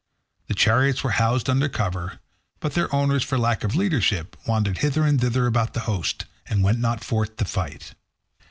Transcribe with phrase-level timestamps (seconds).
[0.47, 2.17] The chariots were housed under cover,
[2.59, 6.63] but their owners, for lack of leadership, wandered hither and thither about the host and
[6.63, 7.93] went not forth to fight.